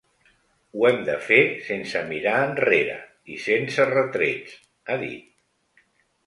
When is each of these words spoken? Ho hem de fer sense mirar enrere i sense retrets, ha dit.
Ho 0.77 0.85
hem 0.87 0.95
de 1.09 1.17
fer 1.25 1.37
sense 1.67 2.01
mirar 2.11 2.33
enrere 2.45 2.95
i 3.35 3.39
sense 3.45 3.87
retrets, 3.91 4.57
ha 4.95 4.99
dit. 5.05 5.87